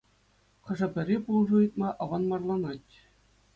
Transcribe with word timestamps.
Хӑшӗ-пӗри 0.65 1.17
пулӑшу 1.25 1.55
ыйтма 1.61 1.89
аванмарланать. 2.01 2.93